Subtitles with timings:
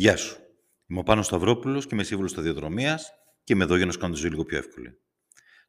[0.00, 0.36] Γεια σου.
[0.86, 3.12] Είμαι ο Πάνος Σταυρόπουλος και είμαι σύμβουλος σταδιοδρομίας
[3.44, 4.98] και είμαι εδώ για να σου κάνω τη ζωή λίγο πιο εύκολη.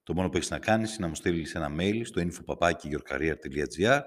[0.03, 4.01] Το μόνο που έχεις να κάνεις είναι να μου στείλεις ένα mail στο info.yourcareer.gr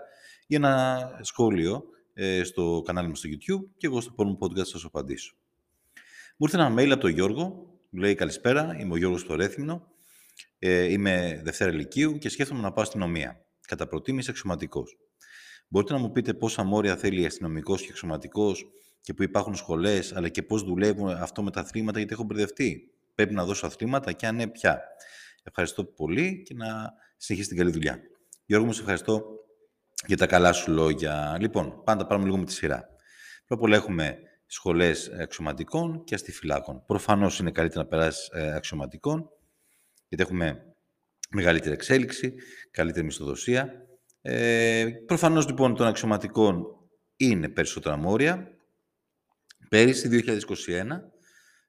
[0.46, 1.84] ή ένα σχόλιο
[2.14, 5.34] ε, στο κανάλι μου στο YouTube και εγώ στο επόμενο podcast θα σου απαντήσω.
[6.36, 7.42] Μου ήρθε ένα mail από τον Γιώργο,
[7.90, 9.86] μου λέει καλησπέρα, είμαι ο Γιώργος στο Ρέθυμνο,
[10.58, 13.46] ε, είμαι Δευτέρα Λυκείου και σκέφτομαι να πάω στην ομία.
[13.66, 14.96] Κατά προτίμηση αξιωματικός.
[15.68, 18.66] Μπορείτε να μου πείτε πόσα μόρια θέλει αστυνομικός και αξιωματικός
[19.04, 22.90] και που υπάρχουν σχολές, αλλά και πώς δουλεύουν αυτό με τα αθλήματα, γιατί έχω μπερδευτεί.
[23.14, 24.82] Πρέπει να δώσω αθλήματα και αν ναι, πια.
[25.42, 27.98] Ευχαριστώ πολύ και να συνεχίσει την καλή δουλειά.
[28.46, 29.24] Γιώργο, μου σε ευχαριστώ
[30.06, 31.36] για τα καλά σου λόγια.
[31.40, 32.88] Λοιπόν, πάντα πάμε λίγο με τη σειρά.
[33.46, 36.84] Πρώτα απ' όλα έχουμε σχολές αξιωματικών και αστιφυλάκων.
[36.86, 39.28] Προφανώς είναι καλύτερα να περάσεις ε, αξιωματικών,
[40.08, 40.74] γιατί έχουμε
[41.30, 42.34] μεγαλύτερη εξέλιξη,
[42.70, 43.72] καλύτερη μισθοδοσία.
[44.20, 46.64] Ε, προφανώς λοιπόν των αξιωματικών
[47.16, 48.53] είναι περισσότερα μόρια.
[49.74, 51.10] Πέρυσι, 2021,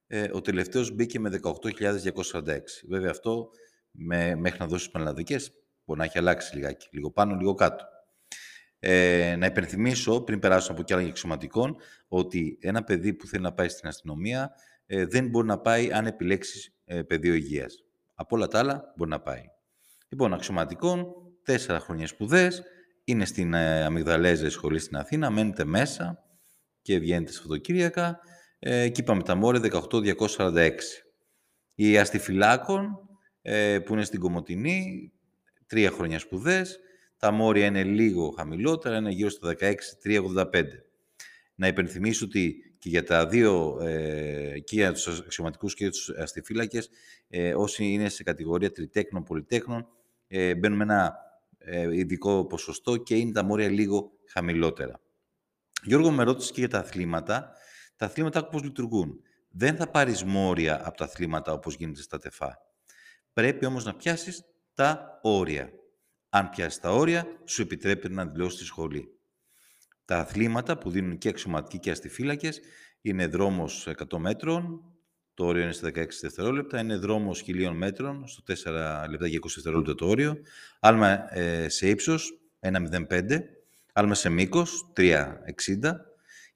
[0.08, 2.58] ε, ο τελευταίος μπήκε με 18.246.
[2.88, 3.50] Βέβαια αυτό
[3.92, 5.52] με, μέχρι να δώσει πανελλαδικές
[5.86, 6.88] μπορεί να έχει αλλάξει λιγάκι.
[6.92, 7.86] Λίγο πάνω, λίγο κάτω.
[8.80, 11.76] Ε, να υπενθυμίσω, πριν περάσω από κι άλλα αξιωματικών,
[12.08, 14.52] ότι ένα παιδί που θέλει να πάει στην αστυνομία
[14.86, 17.83] ε, δεν μπορεί να πάει αν επιλέξεις ε, πεδίο υγείας.
[18.16, 19.44] Από όλα τα άλλα μπορεί να πάει.
[20.09, 21.06] Λοιπόν, αξιωματικών,
[21.44, 22.64] τέσσερα χρόνια σπουδές,
[23.03, 26.24] είναι στην ε, Αμυγδαλέζα σχολή στην Αθήνα, μένετε μέσα
[26.86, 28.19] και βγαίνετε Σαββατοκύριακα.
[28.59, 30.72] Ε, εκεί είπαμε τα μόρια 18-246.
[31.75, 33.09] Οι αστιφυλάκων
[33.42, 35.11] ε, που είναι στην Κομωτινή,
[35.67, 36.80] τρία χρόνια σπουδές.
[37.17, 40.64] Τα μόρια είναι λίγο χαμηλότερα, είναι γύρω στα 16-385.
[41.55, 46.09] Να υπενθυμίσω ότι και για τα δύο, ε, και για τους αξιωματικούς και για τους
[46.09, 46.89] αστιφύλακες,
[47.30, 49.88] ε, όσοι είναι σε κατηγορία τριτέκνων, πολυτέκνων,
[50.27, 51.16] ε, μπαίνουμε ένα
[51.58, 54.99] ε, ειδικό ποσοστό και είναι τα μόρια λίγο χαμηλότερα.
[55.85, 57.51] Γιώργο, με ρώτησε και για τα αθλήματα.
[57.95, 59.19] Τα αθλήματα πώς λειτουργούν.
[59.49, 62.57] Δεν θα πάρεις μόρια από τα αθλήματα όπως γίνεται στα τεφά.
[63.33, 65.69] Πρέπει όμως να πιάσεις τα όρια.
[66.29, 69.19] Αν πιάσεις τα όρια, σου επιτρέπεται να δηλώσεις τη σχολή.
[70.05, 72.59] Τα αθλήματα που δίνουν και αξιωματικοί και αστιφύλακες
[73.02, 74.81] είναι δρόμος 100 μέτρων,
[75.33, 76.79] το όριο είναι στα 16 δευτερόλεπτα.
[76.79, 80.37] Είναι δρόμος χιλίων μέτρων, στο 4 λεπτά και 20 δευτερόλεπτα το όριο.
[80.79, 83.39] Άλμα ε, σε ύψος, 1,05.
[83.98, 85.92] Άλμα σε μήκος, 3,60.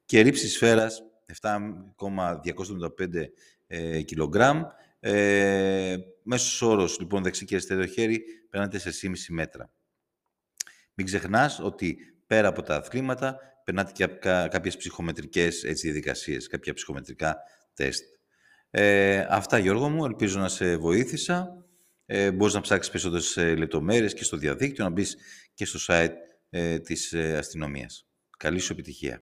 [0.06, 3.32] Και ρήψη σφαίρας, 7,275
[3.68, 4.62] ε, κιλογκράμμ.
[5.00, 9.72] Ε, μέσος όρος, λοιπόν, δεξί και αριστερό χέρι, περνάτε σε 4,5 μέτρα.
[10.94, 14.08] Μην ξεχνάς ότι πέρα από τα αθλήματα, περνάτε και
[14.50, 17.38] κάποιες ψυχομετρικές έτσι, διαδικασίες, κάποια ψυχομετρικά
[17.74, 18.04] τεστ.
[18.70, 21.66] Ε, αυτά Γιώργο μου, ελπίζω να σε βοήθησα.
[22.06, 25.18] Ε, μπορείς να ψάξεις περισσότερες ε, λεπτομέρειες και στο διαδίκτυο, να μπεις
[25.54, 26.14] και στο site
[26.50, 28.08] ε, της ε, αστυνομίας.
[28.38, 29.22] Καλή σου επιτυχία.